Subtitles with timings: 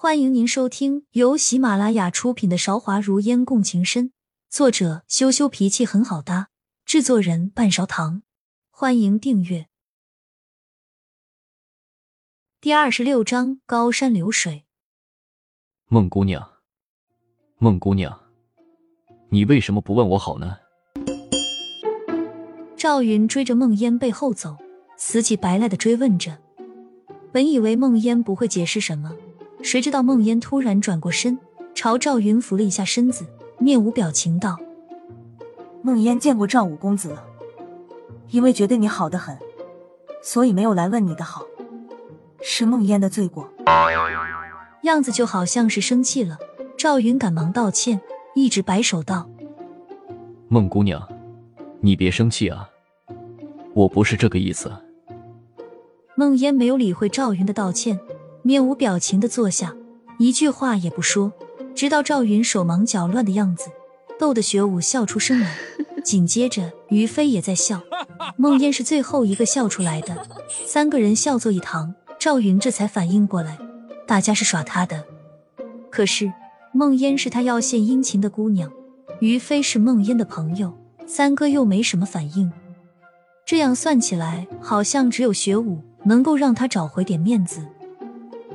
[0.00, 4.10] 欢迎您收听由喜马拉雅出品的《韶华如烟共情深》，
[4.48, 6.50] 作者羞羞脾气很好搭，
[6.84, 8.22] 制作人半勺糖。
[8.70, 9.66] 欢迎订阅。
[12.60, 14.66] 第二十六章：高山流水。
[15.88, 16.48] 孟姑娘，
[17.58, 18.20] 孟姑娘，
[19.30, 20.58] 你为什么不问我好呢？
[22.76, 24.56] 赵云追着孟烟背后走，
[24.96, 26.38] 死乞白赖的追问着。
[27.32, 29.12] 本以为孟烟不会解释什么。
[29.62, 31.38] 谁知道孟烟突然转过身，
[31.74, 33.26] 朝赵云扶了一下身子，
[33.58, 34.56] 面无表情道
[35.82, 37.24] ：“孟烟见过赵五公子了，
[38.30, 39.36] 因为觉得你好的很，
[40.22, 41.44] 所以没有来问你的好，
[42.40, 43.48] 是梦烟的罪过。”
[44.82, 46.38] 样子就好像是生气了。
[46.78, 48.00] 赵云赶忙道歉，
[48.34, 49.28] 一直摆手道
[50.48, 51.06] ：“孟姑娘，
[51.80, 52.70] 你别生气啊，
[53.74, 54.72] 我不是这个意思。”
[56.16, 57.98] 孟烟没有理会赵云的道歉。
[58.48, 59.76] 面无表情的坐下，
[60.18, 61.30] 一句话也不说，
[61.74, 63.68] 直到赵云手忙脚乱的样子，
[64.18, 65.54] 逗得学武笑出声来。
[66.02, 67.82] 紧接着，于飞也在笑，
[68.38, 70.26] 孟烟是最后一个笑出来的。
[70.64, 73.58] 三个人笑作一堂，赵云这才反应过来，
[74.06, 75.04] 大家是耍他的。
[75.90, 76.32] 可是
[76.72, 78.72] 孟烟是他要献殷勤的姑娘，
[79.20, 80.72] 于飞是孟烟的朋友，
[81.06, 82.50] 三哥又没什么反应。
[83.44, 87.60] 这样算起来，好像只有学武能够让他找回点面子。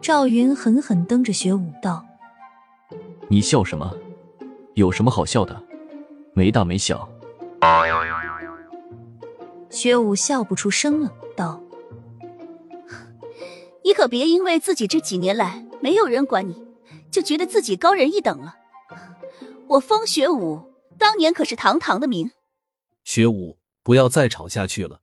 [0.00, 2.04] 赵云狠狠瞪着学武道
[3.28, 3.94] ：“你笑什么？
[4.74, 5.62] 有什么好笑的？
[6.32, 7.08] 没大没小。”
[9.68, 11.60] 学武笑不出声了，道
[13.84, 16.64] ：“你可别因为自己这几年来没有人管你，
[17.10, 18.56] 就觉得自己高人一等了。
[19.66, 22.30] 我风学武当年可是堂堂的名。”
[23.04, 25.00] 学武，不要再吵下去了。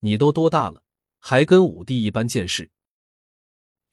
[0.00, 0.82] 你都多大了，
[1.18, 2.70] 还跟武帝一般见识？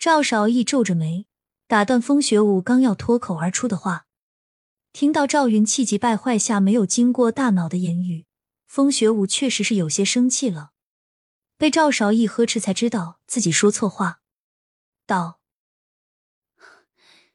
[0.01, 1.27] 赵少义皱着眉，
[1.67, 4.07] 打断风雪舞刚要脱口而出的话。
[4.93, 8.25] 听到赵云气急败坏下没有经过大脑的言语，
[8.65, 10.71] 风雪舞确实是有些生气了。
[11.55, 14.21] 被赵少义呵斥，才知道自己说错话，
[15.05, 15.39] 道：“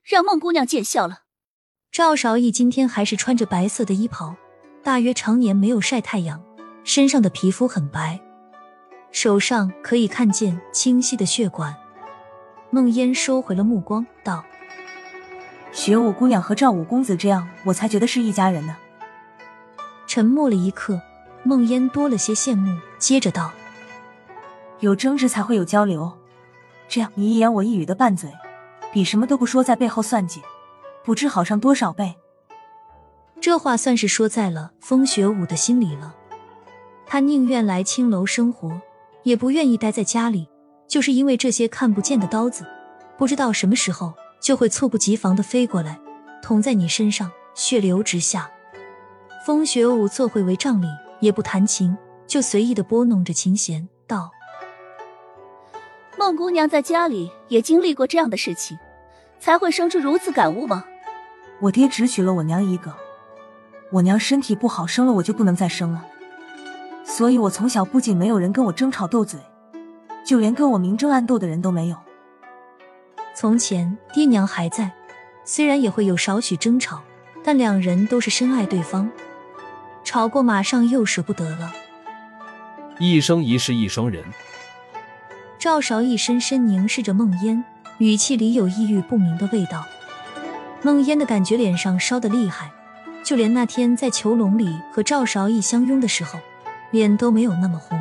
[0.03, 1.23] 让孟姑娘见笑了。”
[1.93, 4.35] 赵少义今天还是穿着白色的衣袍，
[4.83, 6.45] 大约常年没有晒太阳，
[6.83, 8.21] 身上的皮肤很白，
[9.13, 11.73] 手上可以看见清晰的血管。
[12.71, 14.45] 孟烟收回了目光，道
[15.73, 18.77] ：“学武姑娘和赵五公子这样，我才觉得是一家人呢。”
[20.07, 21.01] 沉默了一刻，
[21.43, 23.53] 孟烟多了些羡慕，接着道
[24.81, 26.13] ：“有争执才会有交流，
[26.89, 28.31] 这样你一言我一语的拌嘴，
[28.93, 30.43] 比什么都不说在背后算计，
[31.05, 32.17] 不知好上多少倍。”
[33.41, 36.15] 这话算是说在了风雪舞的心里了。
[37.07, 38.81] 他宁愿来青楼生活，
[39.23, 40.49] 也不愿意待在家里。
[40.89, 42.65] 就是因为这些看不见的刀子，
[43.17, 45.99] 不知道什么时候就会猝不及防的飞过来，
[46.43, 48.51] 捅在你身上，血流直下。
[49.45, 50.87] 风雪舞坐回帷帐里，
[51.21, 51.97] 也不弹琴，
[52.27, 54.31] 就随意的拨弄着琴弦，道
[56.19, 58.77] ：“孟姑娘在家里也经历过这样的事情，
[59.39, 60.85] 才会生出如此感悟吗？”
[61.63, 62.93] 我爹只娶了我娘一个，
[63.93, 66.05] 我娘身体不好，生了我就不能再生了，
[67.05, 69.41] 所以我从小不仅没有人跟我争吵斗嘴。
[70.27, 71.97] 就连跟我明争暗斗的人都没有。
[73.33, 74.91] 从前爹娘还在，
[75.45, 77.01] 虽然也会有少许争吵，
[77.45, 79.09] 但两人都是深爱对方，
[80.03, 81.73] 吵过马上又舍不得了。
[82.99, 84.25] 一生一世一双人。
[85.59, 87.65] 赵少义深深凝视着孟烟，
[87.99, 89.85] 语气里有抑郁不明的味道。
[90.83, 92.71] 孟烟的感觉脸上烧得厉害，
[93.23, 96.41] 就连那天在囚笼里和赵少义相拥的时候，
[96.91, 97.97] 脸都没有那么红。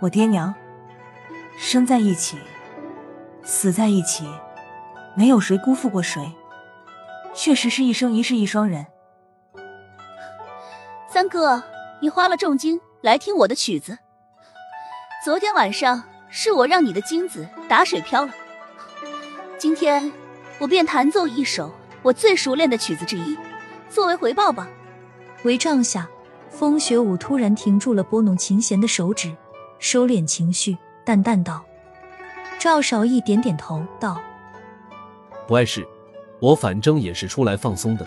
[0.00, 0.52] 我爹娘。
[1.62, 2.38] 生在一起，
[3.44, 4.24] 死在一起，
[5.14, 6.32] 没有谁辜负过谁，
[7.34, 8.86] 确实是一生一世一双人。
[11.06, 11.62] 三哥，
[12.00, 13.98] 你花了重金来听我的曲子，
[15.22, 18.32] 昨天晚上是我让你的金子打水漂了，
[19.58, 20.10] 今天
[20.58, 21.70] 我便弹奏一首
[22.00, 23.36] 我最熟练的曲子之一，
[23.90, 24.66] 作为回报吧。
[25.44, 26.08] 帷帐下，
[26.48, 29.36] 风雪舞突然停住了拨弄琴弦的手指，
[29.78, 30.74] 收敛情绪。
[31.10, 31.60] 淡淡道
[32.56, 34.20] ：“赵少义点点头道，
[35.48, 35.84] 不碍事，
[36.38, 38.06] 我反正也是出来放松的，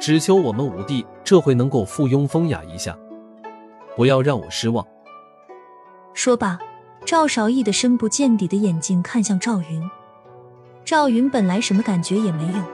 [0.00, 2.98] 只求我们五弟这回能够附庸风雅一下，
[3.94, 4.84] 不要让我失望。”
[6.12, 6.58] 说罢，
[7.04, 9.88] 赵少义的深不见底的眼睛看向赵云。
[10.84, 12.64] 赵云本来什么感觉也没有，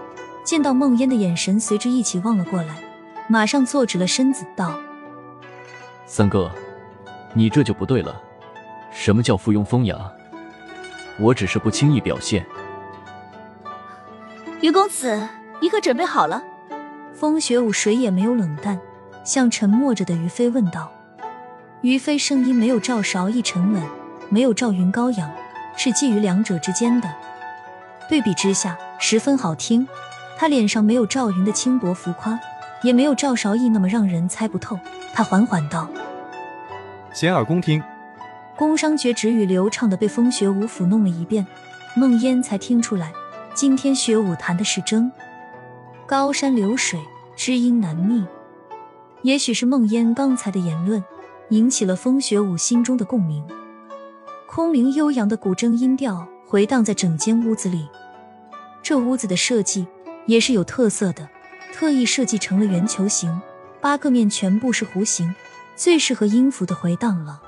[0.42, 2.82] 见到梦烟的眼神随之一起望了过来，
[3.28, 4.80] 马上坐直了身子道
[6.06, 6.50] ：“三哥，
[7.34, 8.22] 你这就不对了。”
[8.90, 9.96] 什么叫附庸风雅？
[11.18, 12.46] 我只是不轻易表现，
[14.60, 15.28] 于公子，
[15.60, 16.42] 你可准备好了？
[17.12, 18.78] 风雪舞谁也没有冷淡，
[19.24, 20.92] 向沉默着的于飞问道。
[21.80, 23.82] 于飞声音没有赵韶义沉稳，
[24.28, 25.28] 没有赵云高扬，
[25.76, 27.12] 是介于两者之间的。
[28.08, 29.86] 对比之下，十分好听。
[30.36, 32.38] 他脸上没有赵云的轻薄浮夸，
[32.82, 34.78] 也没有赵韶义那么让人猜不透。
[35.12, 35.88] 他缓缓道
[37.12, 37.82] ：“洗耳恭听。”
[38.58, 41.46] 工商角直语流畅的被风雪舞抚弄了一遍，
[41.94, 43.12] 梦烟才听出来，
[43.54, 45.08] 今天雪舞弹的是筝。
[46.08, 46.98] 高山流水，
[47.36, 48.26] 知音难觅。
[49.22, 51.02] 也许是梦烟刚才的言论。
[51.50, 53.42] 引起了风雪舞心中的共鸣，
[54.46, 57.88] 空灵悠扬的古筝音调回荡在整间屋子里。
[58.82, 59.86] 这屋子的设计
[60.26, 61.26] 也是有特色的，
[61.72, 63.40] 特意设计成了圆球形，
[63.80, 65.34] 八个面全部是弧形，
[65.74, 67.40] 最适合音符的回荡了。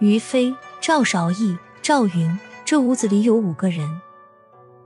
[0.00, 4.00] 于飞、赵韶义、赵云，这屋子里有五个人，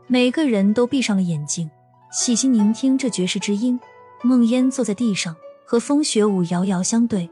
[0.08, 1.70] 每个人都闭上了眼睛，
[2.10, 3.78] 细心聆听这绝世之音。
[4.24, 7.30] 梦烟坐在地上，和风雪舞遥遥相对。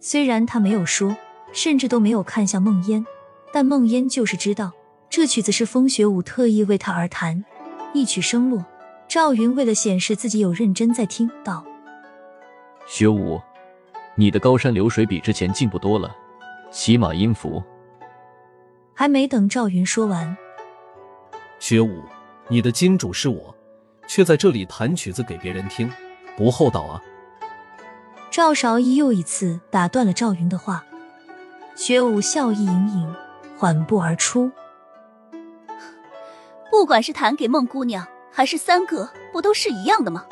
[0.00, 1.14] 虽然他没有说，
[1.52, 3.04] 甚至都没有看向梦烟，
[3.52, 4.72] 但梦烟就是知道
[5.10, 7.44] 这曲子是风雪舞特意为他而弹，
[7.92, 8.64] 一曲声落。
[9.06, 11.62] 赵云为了显示自己有认真在听，道
[12.88, 13.38] ：“雪舞，
[14.14, 16.16] 你的高山流水比之前进步多了，
[16.70, 17.62] 起码音符。”
[18.94, 20.36] 还没等赵云说完，
[21.58, 22.02] 薛武，
[22.48, 23.54] 你的金主是我，
[24.06, 25.92] 却在这里弹曲子给别人听，
[26.34, 27.02] 不厚道啊！
[28.30, 30.82] 赵韶一又一次打断了赵云的话，
[31.74, 33.14] 薛武笑意盈盈，
[33.58, 34.50] 缓步而出。
[36.70, 40.24] 不管是弹给孟姑娘，还是三哥，不都是一样的吗？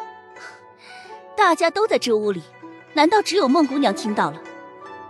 [1.36, 2.42] 大家都在这屋里，
[2.94, 4.40] 难道只有孟姑娘听到了？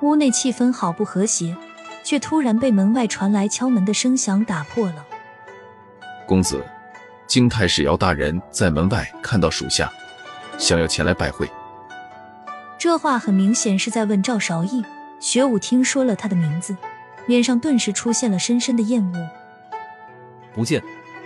[0.04, 1.56] 屋内气氛好不和谐，
[2.04, 5.04] 却突然被门外传来敲门的声响打破了。
[6.26, 6.62] 公子，
[7.26, 9.90] 京太史姚大人在门外看到属下，
[10.58, 11.48] 想要前来拜会。
[12.78, 14.84] 这话很明显是在问赵韶义。
[15.20, 16.76] 学武听说了他的名字，
[17.26, 19.28] 脸上顿时出现了深深的厌恶。
[20.52, 20.82] 不见，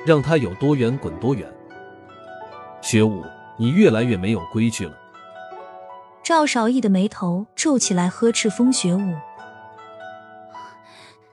[0.07, 1.53] 让他有多远滚多远。
[2.81, 3.25] 学武，
[3.57, 4.93] 你越来越没有规矩了。
[6.29, 9.15] 赵韶义的眉头皱起来，呵斥风雪舞：“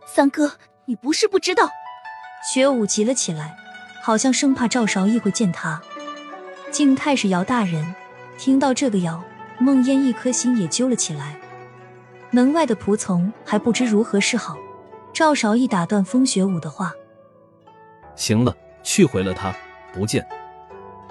[0.08, 0.54] 三哥，
[0.86, 1.70] 你不是不知道。”
[2.50, 3.58] 雪舞急了起来，
[4.02, 5.82] 好像生怕赵韶义会见他。
[6.72, 7.94] 敬太是姚大人，
[8.38, 9.22] 听到这个姚。
[9.60, 11.38] 梦烟一颗心也揪了起来，
[12.32, 14.56] 门外的仆从还不知如何是好。
[15.12, 16.94] 赵韶义打断风雪舞的话
[18.16, 19.54] ：“行了，去回了他，
[19.94, 20.26] 不见。”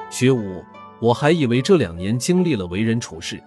[0.08, 0.64] 雪舞，
[1.00, 3.42] 我还以为这两年经历了为人处事，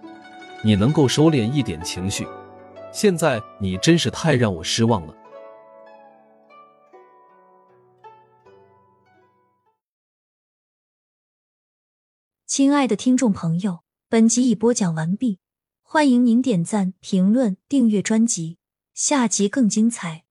[0.64, 2.28] 你能够收敛一点情绪，
[2.92, 5.16] 现在你真是太让我失望了。
[12.46, 13.80] 亲爱的听众朋友。
[14.10, 15.40] 本集已播讲完毕，
[15.82, 18.58] 欢迎您点赞、评论、订阅专辑，
[18.94, 20.27] 下集更精彩。